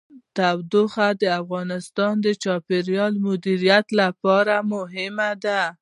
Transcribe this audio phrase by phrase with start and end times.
[0.35, 5.61] تودوخه د افغانستان د چاپیریال د مدیریت لپاره مهم دي.